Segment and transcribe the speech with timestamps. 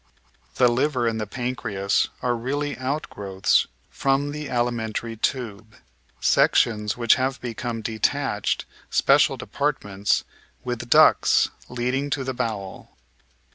[0.55, 5.75] The liver and the pancreas are really outgrowths from the alimentary tube;
[6.19, 10.23] sections which have become detached, special departments,
[10.63, 12.97] with ducts leading to the bowel.